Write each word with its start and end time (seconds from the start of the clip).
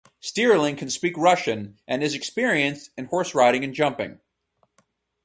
Stirling 0.19 0.75
can 0.77 0.89
speak 0.89 1.15
Russian 1.15 1.79
and 1.87 2.01
is 2.01 2.15
experienced 2.15 2.89
in 2.97 3.05
horse 3.05 3.35
riding 3.35 3.63
and 3.63 3.71
jumping. 3.71 4.19